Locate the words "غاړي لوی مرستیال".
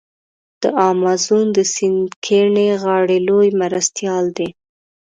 2.83-4.25